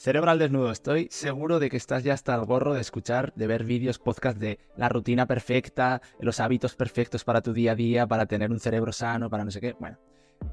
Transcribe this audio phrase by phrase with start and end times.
[0.00, 3.46] Cerebro al desnudo, estoy seguro de que estás ya hasta el gorro de escuchar, de
[3.46, 8.06] ver vídeos, podcast de la rutina perfecta, los hábitos perfectos para tu día a día,
[8.06, 9.74] para tener un cerebro sano, para no sé qué.
[9.78, 9.98] Bueno,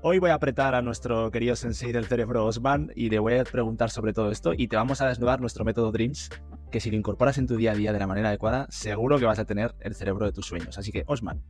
[0.02, 3.46] hoy voy a apretar a nuestro querido sensei del cerebro Osman y le voy a
[3.46, 6.30] preguntar sobre todo esto y te vamos a desnudar nuestro método Dreams,
[6.70, 9.28] que si lo incorporas en tu día a día de la manera adecuada, seguro que
[9.28, 10.78] vas a tener el cerebro de tus sueños.
[10.78, 11.42] Así que, Osman,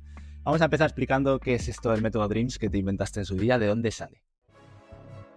[0.43, 3.37] vamos a empezar explicando qué es esto del método Dreams que te inventaste en su
[3.37, 4.21] día, de dónde sale.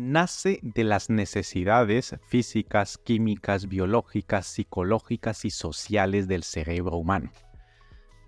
[0.00, 7.30] nace de las necesidades físicas, químicas, biológicas, psicológicas y sociales del cerebro humano.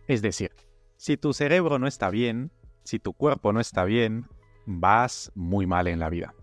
[0.07, 0.53] Es decir,
[0.99, 2.53] si tu cerebro no está bien,
[2.85, 4.27] si tu cuerpo no está bien,
[4.67, 6.35] vas muy mal en la vida.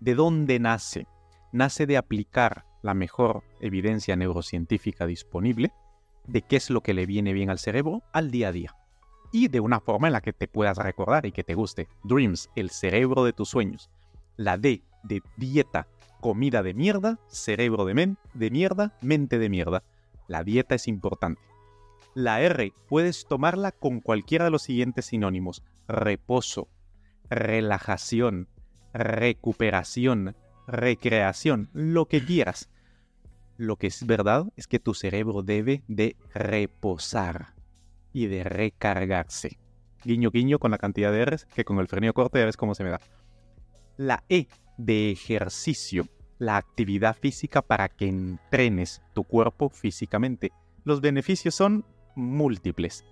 [0.00, 1.06] ¿De dónde nace?
[1.52, 5.70] Nace de aplicar la mejor evidencia neurocientífica disponible
[6.26, 8.74] de qué es lo que le viene bien al cerebro al día a día.
[9.30, 11.88] Y de una forma en la que te puedas recordar y que te guste.
[12.02, 13.90] Dreams, el cerebro de tus sueños
[14.36, 15.86] la D de dieta,
[16.20, 19.82] comida de mierda, cerebro de, men de mierda, mente de mierda.
[20.28, 21.40] La dieta es importante.
[22.14, 25.62] La R puedes tomarla con cualquiera de los siguientes sinónimos.
[25.86, 26.68] Reposo,
[27.28, 28.48] relajación,
[28.92, 30.34] recuperación,
[30.66, 32.70] recreación, lo que quieras.
[33.56, 37.54] Lo que es verdad es que tu cerebro debe de reposar
[38.12, 39.58] y de recargarse.
[40.04, 42.74] Guiño guiño con la cantidad de R's que con el frenillo corto ya ves cómo
[42.74, 43.00] se me da.
[43.96, 46.06] La E de ejercicio,
[46.38, 50.52] la actividad física para que entrenes tu cuerpo físicamente.
[50.84, 53.04] Los beneficios son múltiples.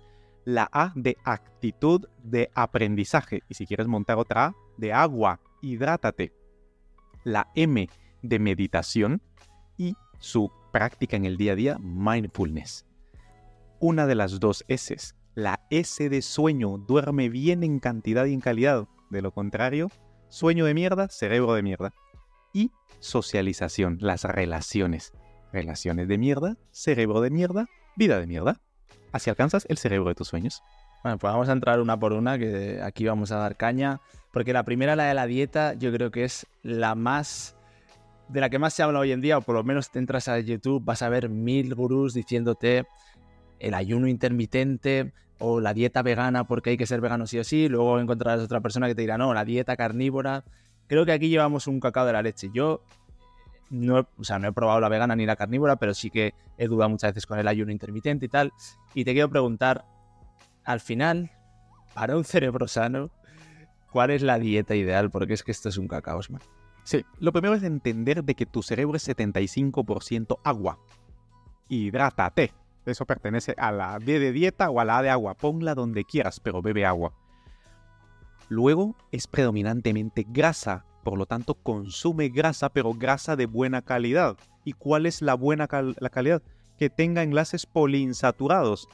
[0.43, 3.41] La A de actitud de aprendizaje.
[3.49, 6.33] Y si quieres montar otra A, de agua, hidrátate.
[7.23, 7.89] La M
[8.21, 9.21] de meditación
[9.77, 12.85] y su práctica en el día a día, mindfulness.
[13.79, 14.95] Una de las dos S,
[15.33, 18.87] la S de sueño, duerme bien en cantidad y en calidad.
[19.09, 19.89] De lo contrario,
[20.35, 21.93] Sueño de mierda, cerebro de mierda.
[22.51, 22.69] Y
[22.99, 25.13] socialización, las relaciones.
[25.53, 28.59] Relaciones de mierda, cerebro de mierda, vida de mierda.
[29.13, 30.61] Así alcanzas el cerebro de tus sueños.
[31.03, 34.01] Bueno, pues vamos a entrar una por una, que aquí vamos a dar caña.
[34.33, 37.55] Porque la primera, la de la dieta, yo creo que es la más.
[38.27, 40.27] de la que más se habla hoy en día, o por lo menos te entras
[40.27, 42.85] a YouTube, vas a ver mil gurús diciéndote
[43.65, 47.67] el ayuno intermitente, o la dieta vegana porque hay que ser vegano sí o sí,
[47.67, 50.43] luego encontrarás otra persona que te dirá, no, la dieta carnívora.
[50.87, 52.49] Creo que aquí llevamos un cacao de la leche.
[52.53, 52.83] Yo
[53.69, 56.33] no, he, o sea, no he probado la vegana ni la carnívora, pero sí que
[56.57, 58.53] he dudado muchas veces con el ayuno intermitente y tal.
[58.93, 59.83] Y te quiero preguntar,
[60.63, 61.31] al final,
[61.93, 63.09] para un cerebro sano,
[63.91, 65.09] ¿cuál es la dieta ideal?
[65.09, 66.41] Porque es que esto es un cacao, man.
[66.83, 70.77] Sí, lo primero es entender de que tu cerebro es 75% agua.
[71.67, 72.53] Hidrátate.
[72.85, 75.33] Eso pertenece a la D de dieta o a la A de agua.
[75.33, 77.13] Ponla donde quieras, pero bebe agua.
[78.47, 84.37] Luego es predominantemente grasa, por lo tanto consume grasa, pero grasa de buena calidad.
[84.63, 85.67] ¿Y cuál es la buena
[85.99, 86.43] la calidad?
[86.77, 88.87] Que tenga enlaces poliinsaturados.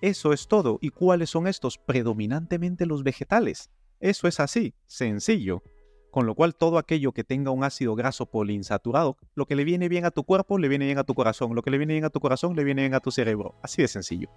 [0.00, 0.78] Eso es todo.
[0.80, 1.78] ¿Y cuáles son estos?
[1.78, 3.70] Predominantemente los vegetales.
[4.00, 5.62] Eso es así, sencillo
[6.14, 9.88] con lo cual todo aquello que tenga un ácido graso poliinsaturado, lo que le viene
[9.88, 12.04] bien a tu cuerpo, le viene bien a tu corazón, lo que le viene bien
[12.04, 14.28] a tu corazón, le viene bien a tu cerebro, así de sencillo.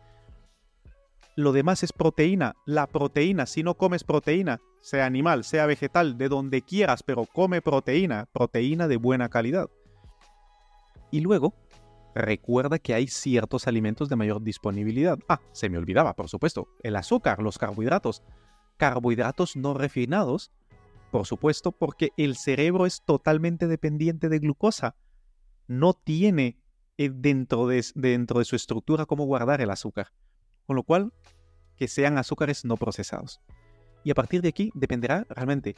[1.36, 6.30] Lo demás es proteína, la proteína, si no comes proteína, sea animal, sea vegetal, de
[6.30, 9.70] donde quieras, pero come proteína, proteína de buena calidad.
[11.12, 11.54] Y luego,
[12.16, 15.20] recuerda que hay ciertos alimentos de mayor disponibilidad.
[15.30, 18.24] Ah, se me olvidaba, por supuesto, el azúcar, los carbohidratos.
[18.78, 20.52] Carbohidratos no refinados
[21.12, 24.96] por supuesto, porque el cerebro es totalmente dependiente de glucosa.
[25.68, 26.60] No tiene
[26.98, 30.08] eh, dentro de, su estructura cómo guardar el azúcar.
[30.66, 31.14] Con lo cual,
[31.76, 33.40] que sean azúcares no procesados.
[34.04, 35.76] Y a partir de aquí dependerá realmente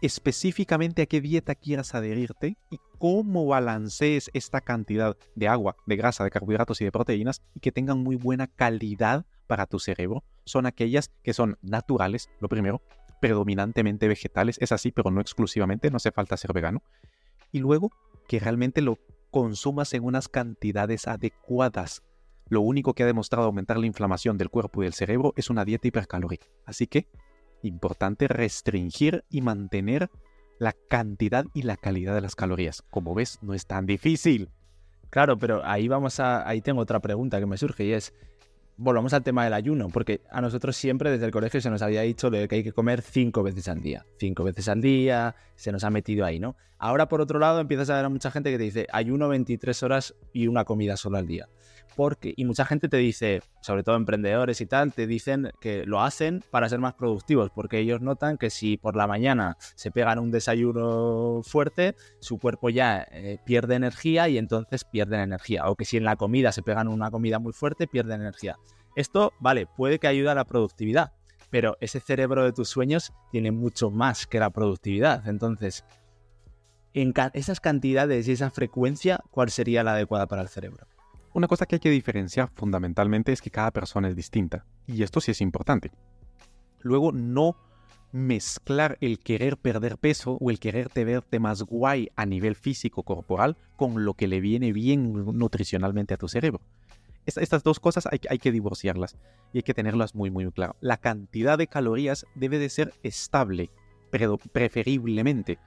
[0.00, 6.24] específicamente a qué dieta quieras adherirte y cómo balancees esta cantidad de agua, de grasa,
[6.24, 10.24] de carbohidratos y de proteínas y que tengan muy buena calidad para tu cerebro.
[10.44, 12.82] Son aquellas que son naturales, lo primero,
[13.22, 16.82] predominantemente vegetales, es así, pero no exclusivamente, no hace falta ser vegano.
[17.52, 17.92] Y luego
[18.26, 18.98] que realmente lo
[19.30, 22.02] consumas en unas cantidades adecuadas.
[22.48, 25.64] Lo único que ha demostrado aumentar la inflamación del cuerpo y del cerebro es una
[25.64, 26.46] dieta hipercalórica.
[26.66, 27.06] Así que,
[27.62, 30.10] importante restringir y mantener
[30.58, 32.82] la cantidad y la calidad de las calorías.
[32.90, 34.50] Como ves, no es tan difícil.
[35.10, 36.48] Claro, pero ahí vamos a.
[36.48, 38.12] Ahí tengo otra pregunta que me surge y es.
[38.82, 42.02] Volvamos al tema del ayuno, porque a nosotros siempre desde el colegio se nos había
[42.02, 44.04] dicho que hay que comer cinco veces al día.
[44.18, 46.56] Cinco veces al día, se nos ha metido ahí, ¿no?
[46.78, 49.82] Ahora, por otro lado, empiezas a ver a mucha gente que te dice ayuno 23
[49.84, 51.48] horas y una comida sola al día
[51.96, 56.02] porque, y mucha gente te dice, sobre todo emprendedores y tal, te dicen que lo
[56.02, 60.18] hacen para ser más productivos, porque ellos notan que si por la mañana se pegan
[60.18, 65.84] un desayuno fuerte, su cuerpo ya eh, pierde energía y entonces pierden energía, o que
[65.84, 68.58] si en la comida se pegan una comida muy fuerte, pierden energía.
[68.96, 71.12] Esto, vale, puede que ayude a la productividad,
[71.50, 75.84] pero ese cerebro de tus sueños tiene mucho más que la productividad, entonces...
[76.94, 80.86] En esas cantidades y esa frecuencia, ¿cuál sería la adecuada para el cerebro?
[81.34, 85.20] Una cosa que hay que diferenciar fundamentalmente es que cada persona es distinta, y esto
[85.20, 85.90] sí es importante.
[86.80, 87.56] Luego, no
[88.12, 93.56] mezclar el querer perder peso o el quererte verte más guay a nivel físico corporal
[93.76, 96.60] con lo que le viene bien nutricionalmente a tu cerebro.
[97.24, 99.16] Estas dos cosas hay, hay que divorciarlas
[99.54, 100.76] y hay que tenerlas muy muy claro.
[100.80, 103.70] La cantidad de calorías debe de ser estable,
[104.52, 105.58] preferiblemente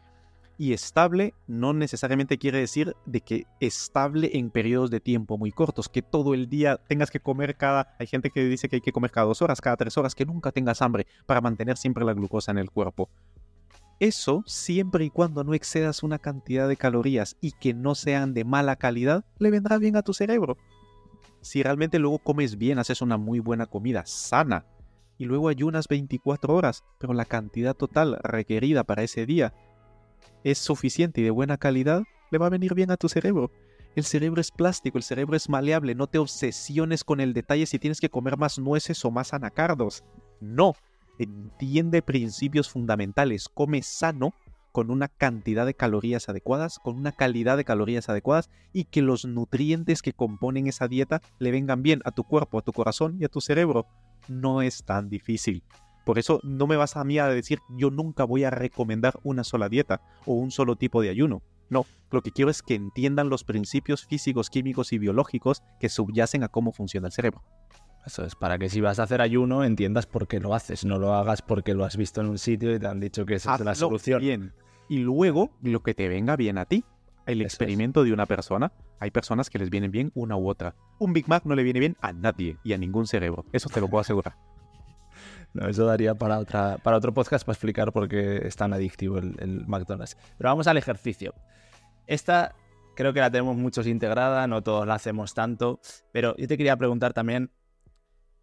[0.58, 5.90] y estable no necesariamente quiere decir de que estable en periodos de tiempo muy cortos,
[5.90, 7.96] que todo el día tengas que comer cada...
[8.00, 10.26] Hay gente que dice que hay que comer cada dos horas, cada tres horas, que
[10.26, 13.10] nunca tengas hambre para mantener siempre la glucosa en el cuerpo.
[14.00, 18.44] Eso, siempre y cuando no excedas una cantidad de calorías y que no sean de
[18.44, 20.58] mala calidad, le vendrá bien a tu cerebro.
[21.42, 24.66] Si realmente luego comes bien, haces una muy buena comida, sana,
[25.18, 29.54] y luego ayunas 24 horas, pero la cantidad total requerida para ese día
[30.44, 33.52] es suficiente y de buena calidad, le va a venir bien a tu cerebro.
[33.96, 37.80] El cerebro es plástico, el cerebro es maleable, no te obsesiones con el detalle si
[37.80, 40.04] tienes que comer más nueces o más anacardos.
[40.42, 40.74] No,
[41.18, 44.34] entiende principios fundamentales, come sano
[44.74, 49.24] con una cantidad de calorías adecuadas, con una calidad de calorías adecuadas y que los
[49.24, 53.24] nutrientes que componen esa dieta le vengan bien a tu cuerpo, a tu corazón y
[53.24, 53.88] a tu cerebro.
[54.28, 55.64] No es tan difícil.
[56.06, 59.44] Por eso no me vas a mí a decir yo nunca voy a recomendar una
[59.44, 61.42] sola dieta o un solo tipo de ayuno.
[61.70, 66.44] No, lo que quiero es que entiendan los principios físicos, químicos y biológicos que subyacen
[66.44, 67.44] a cómo funciona el cerebro.
[68.06, 71.00] Eso es, para que si vas a hacer ayuno entiendas por qué lo haces, no
[71.00, 73.56] lo hagas porque lo has visto en un sitio y te han dicho que esa
[73.56, 74.22] es la solución.
[74.22, 74.54] Bien.
[74.88, 76.86] Y luego lo que te venga bien a ti.
[77.26, 80.76] El experimento de una persona, hay personas que les vienen bien una u otra.
[81.00, 83.82] Un Big Mac no le viene bien a nadie y a ningún cerebro, eso te
[83.82, 84.36] lo puedo asegurar.
[85.62, 90.18] Eso daría para otro podcast para explicar por qué es tan adictivo el, McDonald's.
[90.38, 91.34] Pero vamos al ejercicio.
[92.08, 92.56] Esta
[92.96, 95.80] creo que la tenemos muchos integrada, no todos la hacemos tanto,
[96.12, 97.52] pero yo te quería preguntar también,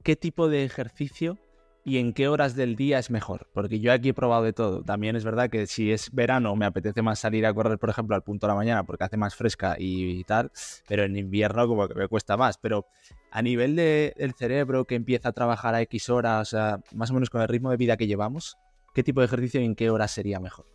[0.03, 1.39] ¿qué tipo de ejercicio
[1.85, 3.49] y en qué horas del día es mejor.
[3.53, 4.83] Porque yo aquí he probado de todo.
[4.83, 8.15] También es verdad que si es verano me apetece más salir a correr, por ejemplo,
[8.15, 10.53] al punto de la mañana porque hace más fresca y, tal,
[10.87, 12.59] pero en invierno como que me cuesta más.
[12.59, 12.87] Pero
[13.31, 17.15] a nivel del cerebro que empieza a trabajar a X horas, o sea, más o
[17.15, 18.57] menos con el ritmo de vida que llevamos,
[18.95, 20.67] ¿qué tipo de ejercicio y en qué horas sería mejor?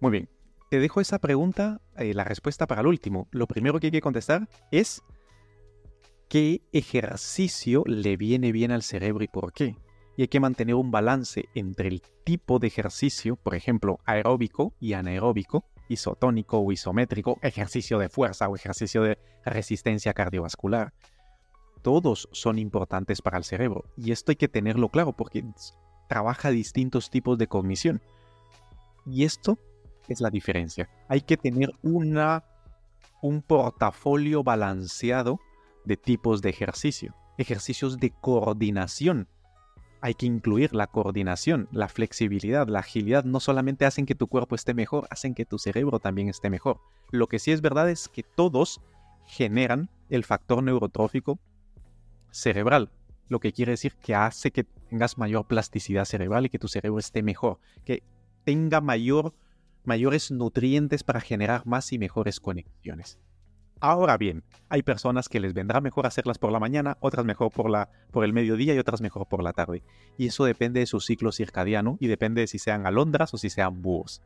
[0.00, 0.28] Muy bien.
[0.70, 3.26] Te dejo esa pregunta, eh, la respuesta para el último.
[3.30, 5.02] Lo primero que hay que contestar es
[6.28, 9.76] qué ejercicio le viene bien al cerebro y por qué
[10.18, 14.94] y hay que mantener un balance entre el tipo de ejercicio, por ejemplo, aeróbico y
[14.94, 20.92] anaeróbico, isotónico o isométrico, ejercicio de fuerza o ejercicio de resistencia cardiovascular.
[21.82, 25.44] Todos son importantes para el cerebro y esto hay que tenerlo claro porque
[26.08, 28.02] trabaja distintos tipos de cognición.
[29.06, 29.56] Y esto
[30.08, 30.88] es la diferencia.
[31.06, 32.42] Hay que tener una,
[33.22, 35.38] un portafolio balanceado
[35.84, 37.14] de tipos de ejercicio.
[37.36, 39.28] Ejercicios de coordinación
[40.00, 44.54] hay que incluir la coordinación, la flexibilidad, la agilidad, no solamente hacen que tu cuerpo
[44.54, 46.80] esté mejor, hacen que tu cerebro también esté mejor.
[47.10, 48.80] Lo que sí es verdad es que todos
[49.26, 51.38] generan el factor neurotrófico
[52.30, 52.90] cerebral,
[53.28, 56.98] lo que quiere decir que hace que tengas mayor plasticidad cerebral y que tu cerebro
[56.98, 58.02] esté mejor, que
[58.44, 59.34] tenga mayor,
[59.84, 63.18] mayores nutrientes para generar más y mejores conexiones.
[63.80, 67.70] Ahora bien, hay personas que les vendrá mejor hacerlas por la mañana, otras mejor por,
[67.70, 69.84] la, por el mediodía y otras mejor por la tarde.
[70.16, 73.50] Y eso depende de su ciclo circadiano y depende de si sean alondras o si
[73.50, 74.20] sean búhos.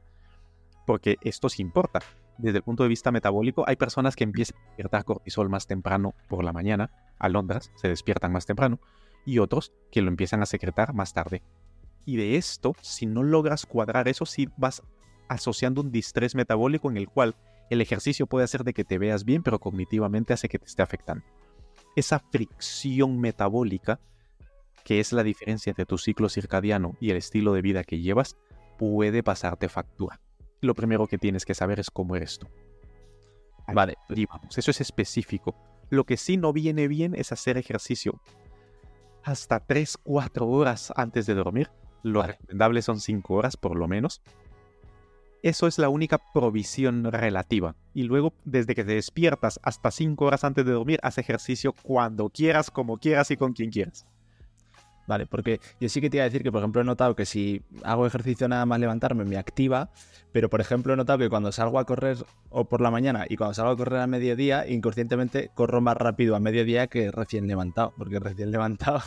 [0.86, 2.00] Porque esto sí importa.
[2.38, 6.14] Desde el punto de vista metabólico, hay personas que empiezan a despiertar cortisol más temprano
[6.28, 8.80] por la mañana, alondras se despiertan más temprano,
[9.26, 11.42] y otros que lo empiezan a secretar más tarde.
[12.06, 14.82] Y de esto, si no logras cuadrar eso, sí vas
[15.28, 17.36] asociando un distrés metabólico en el cual
[17.70, 20.82] el ejercicio puede hacer de que te veas bien, pero cognitivamente hace que te esté
[20.82, 21.24] afectando.
[21.96, 24.00] Esa fricción metabólica,
[24.84, 28.36] que es la diferencia entre tu ciclo circadiano y el estilo de vida que llevas,
[28.78, 30.20] puede pasarte factura.
[30.60, 32.48] Lo primero que tienes que saber es cómo eres tú.
[33.72, 33.96] Vale,
[34.28, 35.54] vamos, eso es específico.
[35.88, 38.20] Lo que sí no viene bien es hacer ejercicio
[39.22, 41.70] hasta 3, 4 horas antes de dormir.
[42.02, 44.22] Lo recomendable son 5 horas por lo menos.
[45.42, 47.74] Eso es la única provisión relativa.
[47.94, 52.28] Y luego, desde que te despiertas hasta 5 horas antes de dormir, haz ejercicio cuando
[52.28, 54.06] quieras, como quieras y con quien quieras.
[55.08, 57.26] Vale, porque yo sí que te iba a decir que, por ejemplo, he notado que
[57.26, 59.90] si hago ejercicio nada más levantarme, me activa,
[60.30, 62.18] pero, por ejemplo, he notado que cuando salgo a correr
[62.50, 66.36] o por la mañana y cuando salgo a correr a mediodía, inconscientemente corro más rápido
[66.36, 69.00] a mediodía que recién levantado, porque recién levantado,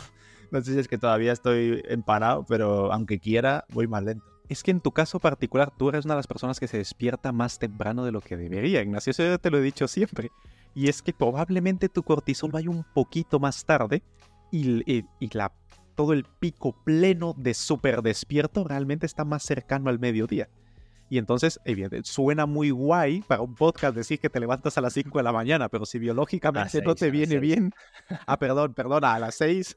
[0.50, 4.35] no sé si es que todavía estoy empanado, pero aunque quiera, voy más lento.
[4.48, 7.32] Es que en tu caso particular, tú eres una de las personas que se despierta
[7.32, 9.10] más temprano de lo que debería, Ignacio.
[9.10, 10.30] Eso yo te lo he dicho siempre.
[10.74, 14.02] Y es que probablemente tu cortisol vaya un poquito más tarde
[14.52, 15.52] y, la,
[15.94, 20.48] todo el pico pleno de súper despierto realmente está más cercano al mediodía.
[21.08, 24.92] Y entonces, evidentemente, suena muy guay para un podcast decir que te levantas a las
[24.92, 27.72] 5 de la mañana, pero si biológicamente no te viene bien.
[28.26, 29.76] Ah, perdón, perdona, a las 6.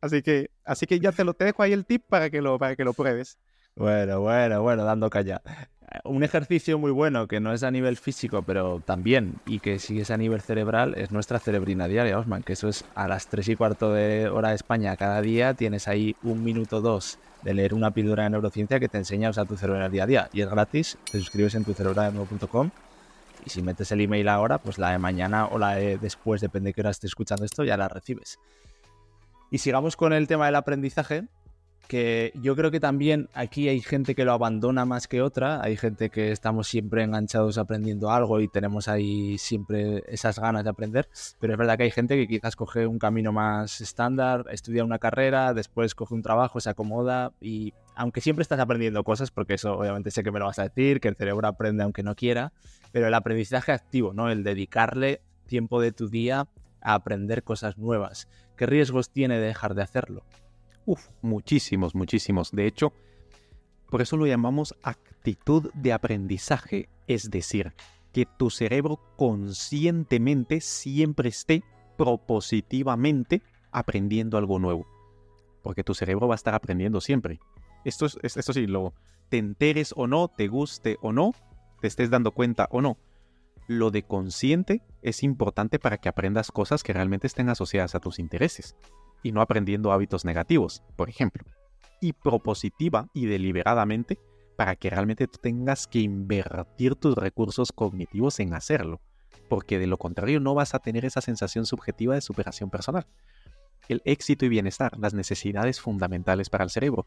[0.00, 2.58] Así que, así que ya te lo te dejo ahí el tip para que lo,
[2.58, 3.36] para que lo pruebes.
[3.78, 5.40] Bueno, bueno, bueno, dando calla.
[6.04, 10.00] Un ejercicio muy bueno que no es a nivel físico, pero también, y que sí
[10.00, 13.50] es a nivel cerebral, es nuestra cerebrina diaria, Osman, que eso es a las 3
[13.50, 17.72] y cuarto de hora de España cada día, tienes ahí un minuto dos de leer
[17.72, 20.28] una píldora de neurociencia que te enseña a usar tu el día a día.
[20.32, 22.70] Y es gratis, te suscribes en tu nuevo.com
[23.46, 26.70] y si metes el email ahora, pues la de mañana o la de después, depende
[26.70, 28.40] de qué hora estés escuchando esto, ya la recibes.
[29.50, 31.28] Y sigamos con el tema del aprendizaje,
[31.88, 35.76] que yo creo que también aquí hay gente que lo abandona más que otra, hay
[35.76, 41.08] gente que estamos siempre enganchados aprendiendo algo y tenemos ahí siempre esas ganas de aprender,
[41.40, 44.98] pero es verdad que hay gente que quizás coge un camino más estándar, estudia una
[44.98, 49.78] carrera, después coge un trabajo, se acomoda y aunque siempre estás aprendiendo cosas, porque eso
[49.78, 52.52] obviamente sé que me lo vas a decir, que el cerebro aprende aunque no quiera,
[52.92, 54.30] pero el aprendizaje activo, ¿no?
[54.30, 56.46] El dedicarle tiempo de tu día
[56.82, 58.28] a aprender cosas nuevas.
[58.56, 60.22] ¿Qué riesgos tiene de dejar de hacerlo?
[61.22, 62.52] Muchísimos, muchísimos.
[62.52, 62.92] De hecho,
[63.90, 67.74] por eso lo llamamos actitud de aprendizaje, es decir,
[68.12, 71.62] que tu cerebro conscientemente siempre esté
[71.96, 74.86] propositivamente aprendiendo algo nuevo.
[75.62, 77.40] Porque tu cerebro va a estar aprendiendo siempre.
[77.84, 78.94] Esto, es, esto sí, lo
[79.28, 81.32] te enteres o no, te guste o no,
[81.80, 82.96] te estés dando cuenta o no.
[83.66, 88.18] Lo de consciente es importante para que aprendas cosas que realmente estén asociadas a tus
[88.18, 88.74] intereses
[89.22, 91.44] y no aprendiendo hábitos negativos, por ejemplo.
[92.00, 94.18] Y propositiva y deliberadamente
[94.56, 99.00] para que realmente tengas que invertir tus recursos cognitivos en hacerlo,
[99.48, 103.06] porque de lo contrario no vas a tener esa sensación subjetiva de superación personal.
[103.88, 107.06] El éxito y bienestar, las necesidades fundamentales para el cerebro,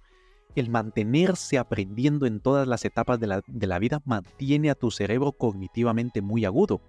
[0.56, 4.90] el mantenerse aprendiendo en todas las etapas de la, de la vida mantiene a tu
[4.92, 6.82] cerebro cognitivamente muy agudo,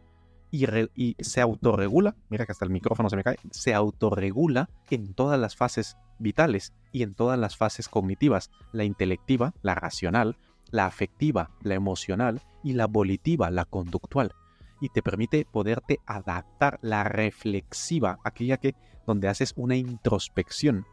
[0.52, 5.40] y, se autorregula, mira que hasta el micrófono se me cae, se autorregula en todas
[5.40, 10.36] las fases vitales y en todas las fases cognitivas, la intelectiva, la racional,
[10.70, 14.34] la afectiva, la emocional y la volitiva, la conductual.
[14.80, 18.74] Y te permite poderte adaptar la reflexiva, aquella que
[19.06, 20.86] donde haces una introspección.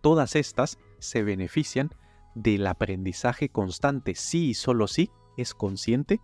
[0.00, 1.90] Todas estas se benefician
[2.34, 6.20] del aprendizaje constante, sí y solo sí es consciente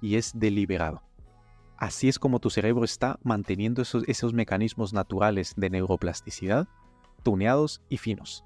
[0.00, 1.02] y es deliberado.
[1.80, 6.68] Así es como tu cerebro está manteniendo esos, esos mecanismos naturales de neuroplasticidad
[7.22, 8.44] tuneados y finos.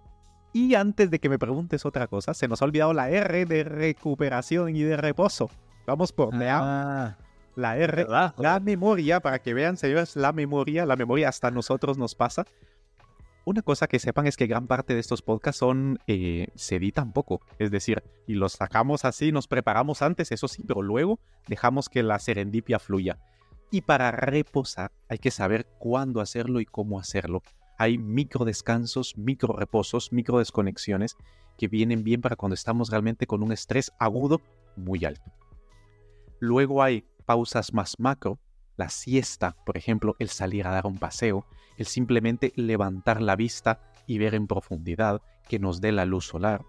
[0.52, 3.64] Y antes de que me preguntes otra cosa, se nos ha olvidado la R de
[3.64, 5.50] recuperación y de reposo.
[5.84, 7.16] Vamos por ah,
[7.56, 12.14] la R, la memoria, para que vean, señores, la memoria, la memoria hasta nosotros nos
[12.14, 12.46] pasa.
[13.46, 16.80] Una cosa que sepan es que gran parte de estos podcasts son, eh, se
[17.12, 21.90] poco, es decir, y los sacamos así, nos preparamos antes, eso sí, pero luego dejamos
[21.90, 23.18] que la serendipia fluya.
[23.70, 27.42] Y para reposar hay que saber cuándo hacerlo y cómo hacerlo.
[27.76, 31.16] Hay micro descansos, micro reposos, micro desconexiones
[31.58, 34.40] que vienen bien para cuando estamos realmente con un estrés agudo
[34.76, 35.32] muy alto.
[36.40, 38.38] Luego hay pausas más macro,
[38.76, 43.80] la siesta, por ejemplo, el salir a dar un paseo, el simplemente levantar la vista
[44.06, 46.64] y ver en profundidad que nos dé la luz solar.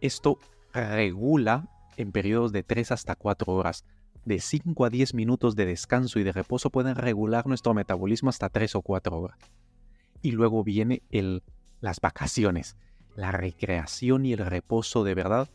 [0.00, 0.38] Esto
[0.72, 3.84] regula en periodos de 3 hasta 4 horas.
[4.24, 8.48] De 5 a 10 minutos de descanso y de reposo pueden regular nuestro metabolismo hasta
[8.48, 9.38] 3 o 4 horas.
[10.22, 11.42] Y luego viene el,
[11.80, 12.76] las vacaciones,
[13.16, 15.48] la recreación y el reposo de verdad.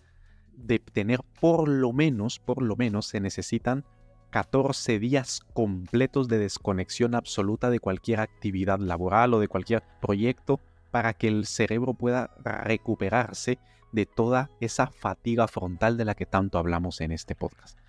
[0.58, 3.86] De tener por lo menos, por lo menos se necesitan
[4.36, 10.60] 14 días completos de desconexión absoluta de cualquier actividad laboral o de cualquier proyecto
[10.92, 13.60] para que el cerebro pueda recuperarse
[13.94, 17.80] de toda esa fatiga frontal de la que tanto hablamos en este podcast.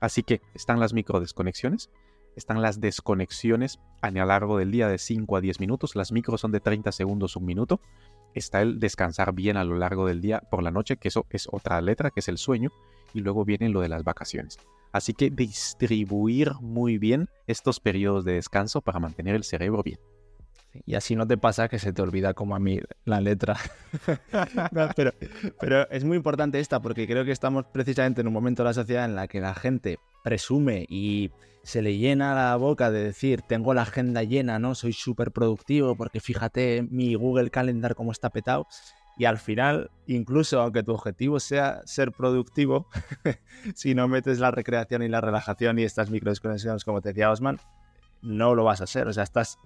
[0.00, 1.90] Así que están las microdesconexiones,
[2.36, 5.96] están las desconexiones a lo largo del día de 5 a 10 minutos.
[5.96, 7.80] Las micros son de 30 segundos, un minuto.
[8.32, 11.48] Está el descansar bien a lo largo del día por la noche, que eso es
[11.50, 12.70] otra letra, que es el sueño.
[13.12, 14.56] Y luego viene lo de las vacaciones.
[14.92, 19.98] Así que distribuir muy bien estos periodos de descanso para mantener el cerebro bien.
[20.84, 23.56] Y así no te pasa que se te olvida como a mí la letra.
[24.96, 25.12] pero,
[25.58, 28.74] pero, es muy importante esta porque creo que estamos precisamente en un momento de la
[28.74, 31.30] sociedad en la que la gente presume y
[31.62, 34.74] se le llena la boca de decir, tengo la agenda llena, ¿no?
[34.74, 38.66] Soy súper productivo porque fíjate mi Google Calendar cómo está petado.
[39.18, 42.86] Y al final, incluso aunque tu objetivo sea ser productivo,
[43.74, 47.58] si no metes la recreación y la relajación y estas microdesconexiones, como te decía Osman,
[48.22, 49.08] no lo vas a hacer.
[49.08, 49.58] O sea, estás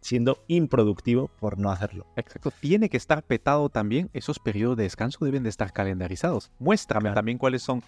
[0.00, 2.06] siendo improductivo por no hacerlo.
[2.16, 2.50] Exacto.
[2.60, 4.10] Tiene que estar petado también.
[4.12, 6.50] Esos periodos de descanso deben de estar calendarizados.
[6.58, 7.82] Muéstrame también cuáles son.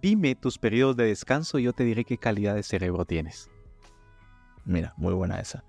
[0.00, 3.48] Dime tus periodos de descanso y yo te diré qué calidad de cerebro tienes.
[4.64, 5.64] Mira, muy buena esa.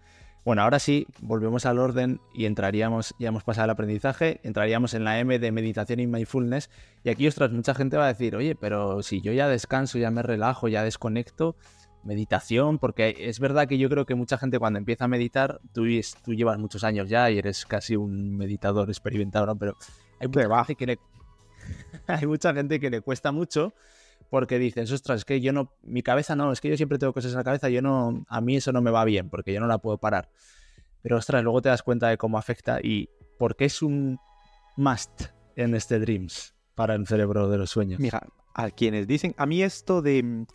[0.45, 5.05] Bueno, ahora sí, volvemos al orden y entraríamos, ya hemos pasado el aprendizaje, entraríamos en
[5.05, 6.69] la M de meditación y mindfulness.
[7.05, 10.11] Y aquí, ostras, mucha gente va a decir, oye, pero si yo ya descanso, ya
[10.11, 11.55] me relajo, ya desconecto,
[12.03, 15.85] meditación, porque es verdad que yo creo que mucha gente cuando empieza a meditar, tú,
[16.25, 19.57] tú llevas muchos años ya y eres casi un meditador experimentado, ¿no?
[19.57, 19.77] Pero
[20.19, 20.99] hay mucha, gente que le,
[22.07, 23.73] hay mucha gente que le cuesta mucho
[24.33, 27.13] porque dicen, ostras, es que yo no, mi cabeza no, es que yo siempre tengo
[27.13, 29.59] cosas en la cabeza, yo no, a mí eso no me va bien porque yo
[29.59, 30.31] no la puedo parar.
[31.03, 34.17] Pero ostras, luego te das cuenta de cómo afecta y por qué es un
[34.75, 35.25] must
[35.55, 37.99] en este Dreams para el cerebro de los sueños.
[37.99, 38.25] Mira,
[38.55, 40.47] a quienes dicen, a mí esto de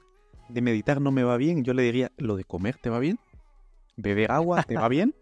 [0.49, 3.21] de meditar no me va bien, yo le diría, ¿lo de comer te va bien?
[3.95, 5.15] ¿Beber agua te va bien?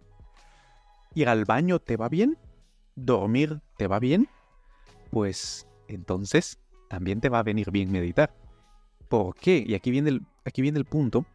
[1.15, 2.39] ¿Ir al baño te va bien?
[2.95, 4.31] ¿Dormir te va bien?
[5.11, 6.59] Pues entonces
[6.89, 8.46] también te va a venir bien meditar.
[9.09, 9.63] ¿Por qué?
[9.67, 11.27] Y aquí viene el, aquí viene el punto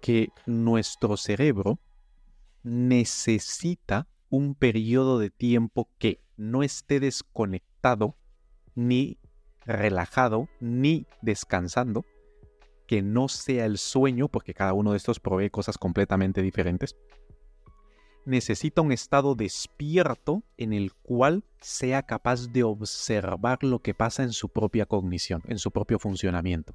[0.00, 1.78] que nuestro cerebro
[2.62, 8.16] necesita un periodo de tiempo que no esté desconectado,
[8.74, 9.18] ni
[9.64, 12.04] relajado, ni descansando,
[12.86, 16.96] que no sea el sueño, porque cada uno de estos provee cosas completamente diferentes,
[18.24, 24.32] necesita un estado despierto en el cual sea capaz de observar lo que pasa en
[24.32, 26.74] su propia cognición, en su propio funcionamiento.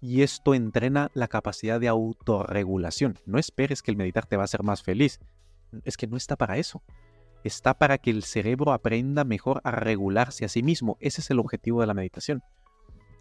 [0.00, 3.18] Y esto entrena la capacidad de autorregulación.
[3.26, 5.20] No esperes que el meditar te va a hacer más feliz.
[5.84, 6.82] Es que no está para eso.
[7.44, 10.96] Está para que el cerebro aprenda mejor a regularse a sí mismo.
[11.00, 12.42] Ese es el objetivo de la meditación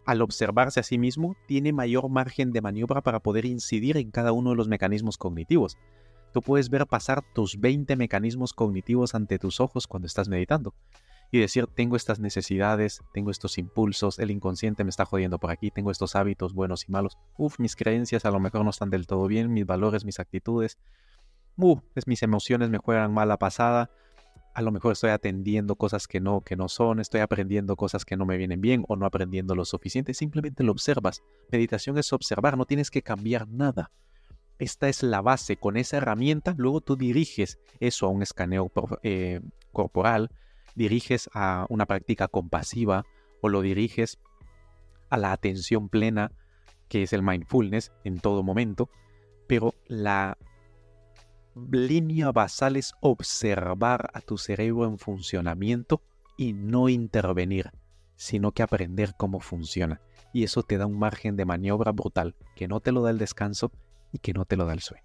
[0.09, 4.31] al observarse a sí mismo, tiene mayor margen de maniobra para poder incidir en cada
[4.31, 5.77] uno de los mecanismos cognitivos.
[6.33, 10.73] Tú puedes ver pasar tus 20 mecanismos cognitivos ante tus ojos cuando estás meditando
[11.31, 15.69] y decir, tengo estas necesidades, tengo estos impulsos, el inconsciente me está jodiendo por aquí,
[15.69, 19.05] tengo estos hábitos buenos y malos, uf, mis creencias a lo mejor no están del
[19.05, 20.79] todo bien, mis valores, mis actitudes,
[21.55, 23.91] uf, mis emociones me juegan mala pasada,
[24.55, 28.17] a lo mejor estoy atendiendo cosas que no, que no son, estoy aprendiendo cosas que
[28.17, 31.21] no me vienen bien o no aprendiendo lo suficiente, simplemente lo observas.
[31.51, 33.91] Meditación es observar, no tienes que cambiar nada.
[34.57, 38.69] Esta es la base, con esa herramienta luego tú diriges eso a un escaneo
[39.03, 39.39] eh,
[39.71, 40.31] corporal,
[40.79, 43.03] diriges a una práctica compasiva
[43.41, 44.17] o lo diriges
[45.09, 46.31] a la atención plena,
[46.87, 48.89] que es el mindfulness en todo momento,
[49.45, 50.37] pero la
[51.69, 56.01] línea basal es observar a tu cerebro en funcionamiento
[56.37, 57.71] y no intervenir,
[58.15, 59.99] sino que aprender cómo funciona.
[60.31, 63.17] Y eso te da un margen de maniobra brutal, que no te lo da el
[63.17, 63.73] descanso
[64.13, 65.03] y que no te lo da el sueño.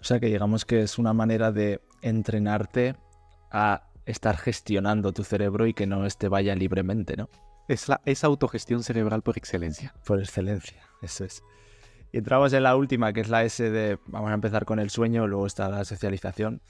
[0.00, 2.94] O sea que digamos que es una manera de entrenarte
[3.50, 7.28] a estar gestionando tu cerebro y que no este vaya libremente, ¿no?
[7.68, 9.94] Es, la, es autogestión cerebral por excelencia.
[10.04, 11.42] Por excelencia, eso es.
[12.12, 14.90] Y entramos en la última, que es la S de, vamos a empezar con el
[14.90, 16.60] sueño, luego está la socialización.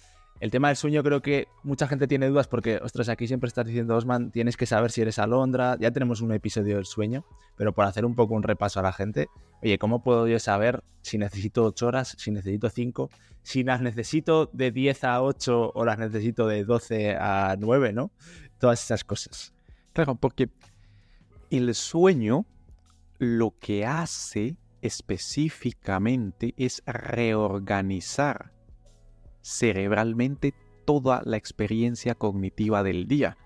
[0.40, 3.66] El tema del sueño creo que mucha gente tiene dudas porque, ostras, aquí siempre estás
[3.66, 5.76] diciendo, Osman, tienes que saber si eres alondra.
[5.78, 7.24] Ya tenemos un episodio del sueño,
[7.56, 9.28] pero por hacer un poco un repaso a la gente,
[9.64, 13.10] oye, ¿cómo puedo yo saber si necesito 8 horas, si necesito 5,
[13.42, 18.10] si las necesito de 10 a 8 o las necesito de 12 a 9, ¿no?
[18.58, 19.54] Todas esas cosas.
[19.92, 20.50] Claro, porque
[21.50, 22.46] el sueño
[23.18, 28.52] lo que hace específicamente es reorganizar
[29.40, 30.52] cerebralmente
[30.84, 33.38] toda la experiencia cognitiva del día.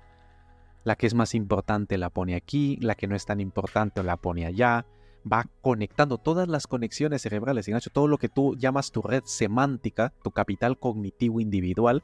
[0.85, 4.16] La que es más importante la pone aquí, la que no es tan importante la
[4.16, 4.87] pone allá.
[5.31, 10.12] Va conectando todas las conexiones cerebrales, Ignacio, todo lo que tú llamas tu red semántica,
[10.22, 12.02] tu capital cognitivo individual,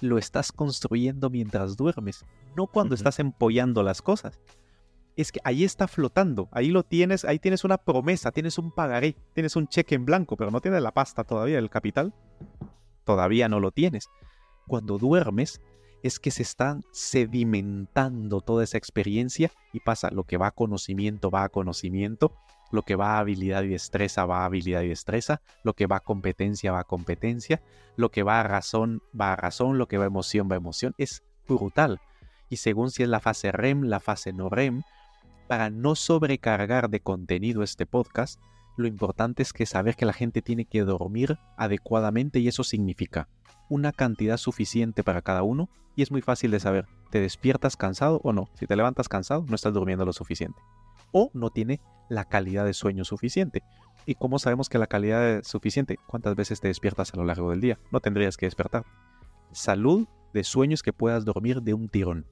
[0.00, 2.24] lo estás construyendo mientras duermes,
[2.56, 4.40] no cuando estás empollando las cosas
[5.16, 9.16] es que ahí está flotando, ahí lo tienes, ahí tienes una promesa, tienes un pagaré,
[9.34, 12.14] tienes un cheque en blanco, pero no tienes la pasta todavía, el capital,
[13.04, 14.08] todavía no lo tienes.
[14.66, 15.60] Cuando duermes
[16.02, 21.30] es que se está sedimentando toda esa experiencia y pasa lo que va a conocimiento,
[21.30, 22.34] va a conocimiento,
[22.70, 25.96] lo que va a habilidad y destreza, va a habilidad y destreza, lo que va
[25.96, 27.62] a competencia, va a competencia,
[27.96, 30.58] lo que va a razón, va a razón, lo que va a emoción, va a
[30.58, 30.94] emoción.
[30.98, 32.00] Es brutal.
[32.48, 34.82] Y según si es la fase REM, la fase no REM,
[35.48, 38.40] para no sobrecargar de contenido este podcast,
[38.76, 43.28] lo importante es que saber que la gente tiene que dormir adecuadamente y eso significa
[43.70, 48.20] una cantidad suficiente para cada uno y es muy fácil de saber, ¿te despiertas cansado
[48.22, 48.50] o no?
[48.54, 50.60] Si te levantas cansado, no estás durmiendo lo suficiente.
[51.12, 51.80] O no tiene
[52.10, 53.62] la calidad de sueño suficiente.
[54.04, 55.98] ¿Y cómo sabemos que la calidad es suficiente?
[56.06, 57.78] ¿Cuántas veces te despiertas a lo largo del día?
[57.90, 58.84] No tendrías que despertar.
[59.52, 62.26] Salud de sueños que puedas dormir de un tirón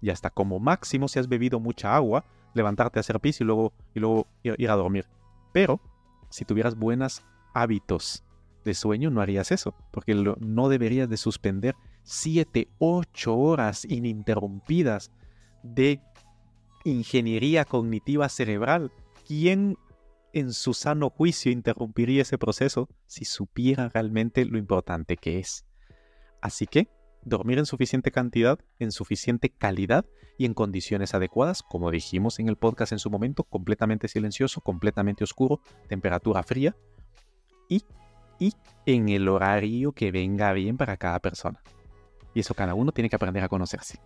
[0.00, 2.24] y hasta como máximo si has bebido mucha agua,
[2.54, 5.06] levantarte a hacer pis y luego, y luego ir, a dormir.
[5.52, 5.80] Pero
[6.30, 7.22] si tuvieras buenos
[7.54, 8.24] hábitos
[8.64, 15.10] de sueño, no harías eso, porque no deberías de suspender 7, 8 horas ininterrumpidas
[15.62, 16.00] de
[16.84, 18.92] ingeniería cognitiva cerebral.
[19.26, 19.76] ¿Quién
[20.32, 25.64] en su sano juicio interrumpiría ese proceso si supiera realmente lo importante que es?
[26.40, 26.88] Así que
[27.22, 30.06] dormir en suficiente cantidad, en suficiente calidad
[30.38, 35.24] y en condiciones adecuadas, como dijimos en el podcast en su momento, completamente silencioso, completamente
[35.24, 36.76] oscuro, temperatura fría
[37.68, 37.82] y,
[38.38, 38.54] y
[38.86, 41.62] en el horario que venga bien para cada persona.
[42.34, 43.98] Y eso cada uno tiene que aprender a conocerse.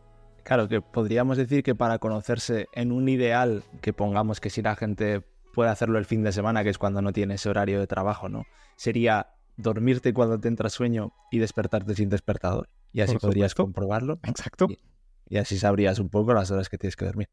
[0.44, 4.74] Claro, que podríamos decir que para conocerse en un ideal, que pongamos que si la
[4.74, 5.22] gente
[5.54, 8.28] puede hacerlo el fin de semana, que es cuando no tiene ese horario de trabajo,
[8.28, 8.44] ¿no?
[8.76, 12.68] Sería dormirte cuando te entra sueño y despertarte sin despertador.
[12.92, 14.18] Y así podrías comprobarlo.
[14.24, 14.68] Exacto.
[15.28, 17.28] Y, así sabrías un poco las horas que tienes que dormir.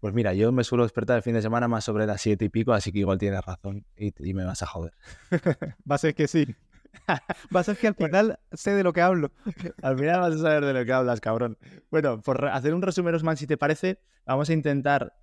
[0.00, 2.48] Pues mira, yo me suelo despertar el fin de semana más sobre las siete y
[2.48, 4.92] pico, así que igual tienes razón y, me vas a joder.
[5.90, 6.46] Va a ser que sí.
[7.54, 9.32] Va a ser que al final sé de lo que hablo.
[9.82, 11.58] al final vas a saber de lo que hablas, cabrón.
[11.90, 15.16] Bueno, por hacer un resumen, Osman, si te parece, vamos a intentar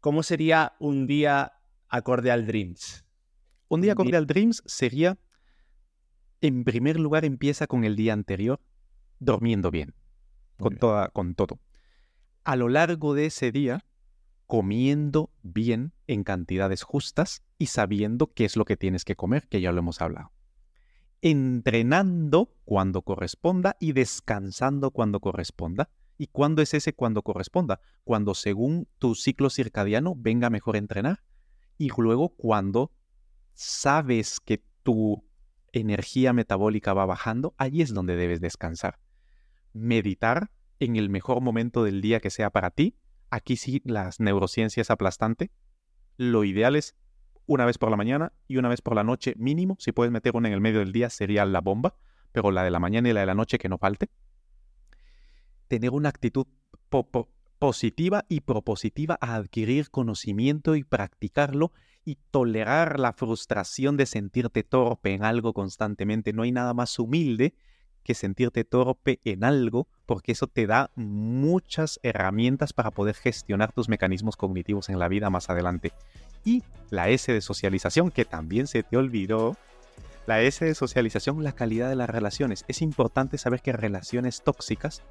[0.00, 1.54] cómo sería un día
[1.88, 3.06] acorde al Dreams.
[3.68, 5.16] Un día acorde al Dreams sería,
[6.42, 8.60] en primer lugar, empieza con el día anterior,
[9.18, 9.94] durmiendo bien,
[10.58, 11.58] con, toda, con todo.
[12.44, 13.84] A lo largo de ese día,
[14.54, 19.60] comiendo bien en cantidades justas y sabiendo qué es lo que tienes que comer, que
[19.60, 20.30] ya lo hemos hablado.
[21.22, 25.90] Entrenando cuando corresponda y descansando cuando corresponda.
[26.18, 27.80] ¿Y cuándo es ese cuando corresponda?
[28.04, 31.24] Cuando según tu ciclo circadiano venga mejor entrenar
[31.76, 32.92] y luego cuando
[33.54, 35.24] sabes que tu
[35.72, 39.00] energía metabólica va bajando, allí es donde debes descansar
[39.72, 42.96] meditar en el mejor momento del día que sea para ti.
[43.34, 45.50] Aquí sí las neurociencias aplastante.
[46.16, 46.94] Lo ideal es
[47.46, 49.76] una vez por la mañana y una vez por la noche mínimo.
[49.80, 51.96] Si puedes meter una en el medio del día sería la bomba,
[52.30, 54.08] pero la de la mañana y la de la noche que no falte.
[55.66, 56.46] Tener una actitud
[57.58, 61.72] positiva y propositiva a adquirir conocimiento y practicarlo
[62.04, 66.32] y tolerar la frustración de sentirte torpe en algo constantemente.
[66.32, 67.56] No hay nada más humilde
[68.04, 73.88] que sentirte torpe en algo, porque eso te da muchas herramientas para poder gestionar tus
[73.88, 75.92] mecanismos cognitivos en la vida más adelante.
[76.44, 79.56] Y la S de socialización, que también se te olvidó,
[80.26, 82.64] la S de socialización, la calidad de las relaciones.
[82.68, 85.02] Es importante saber que relaciones tóxicas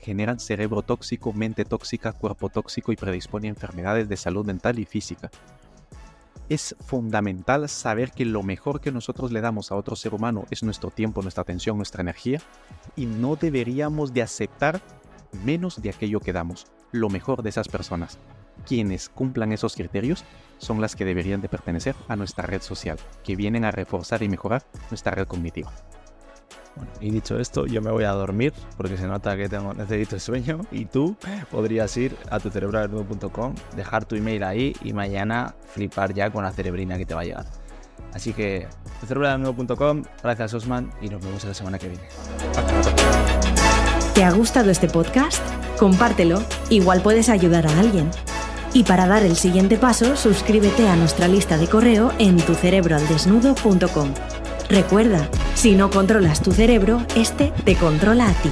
[0.00, 4.84] generan cerebro tóxico, mente tóxica, cuerpo tóxico y predisponen a enfermedades de salud mental y
[4.84, 5.30] física
[6.48, 10.62] es fundamental saber que lo mejor que nosotros le damos a otro ser humano es
[10.62, 12.40] nuestro tiempo, nuestra atención, nuestra energía
[12.96, 14.80] y no deberíamos de aceptar
[15.44, 18.18] menos de aquello que damos, lo mejor de esas personas.
[18.66, 20.24] Quienes cumplan esos criterios
[20.58, 24.28] son las que deberían de pertenecer a nuestra red social, que vienen a reforzar y
[24.28, 25.72] mejorar nuestra red cognitiva.
[26.76, 30.18] Bueno, y dicho esto, yo me voy a dormir porque se nota que tengo, necesito
[30.18, 31.16] sueño y tú
[31.50, 36.52] podrías ir a tu cerebralnudo.com, dejar tu email ahí y mañana flipar ya con la
[36.52, 37.46] cerebrina que te va a llegar.
[38.14, 38.68] Así que
[39.06, 42.04] cerebralnudo.com, gracias Osman y nos vemos la semana que viene.
[44.14, 45.42] ¿Te ha gustado este podcast?
[45.78, 48.10] Compártelo, igual puedes ayudar a alguien.
[48.74, 54.14] Y para dar el siguiente paso, suscríbete a nuestra lista de correo en tucerebroaldesnudo.com.
[54.72, 58.50] Recuerda, si no controlas tu cerebro, este te controla a ti.